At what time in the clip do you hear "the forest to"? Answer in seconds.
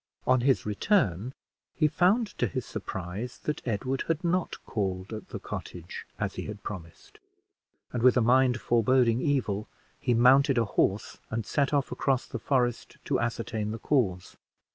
12.25-13.19